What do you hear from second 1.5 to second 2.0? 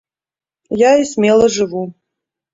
жыву.